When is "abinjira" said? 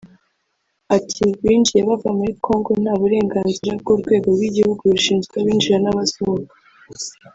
5.41-5.77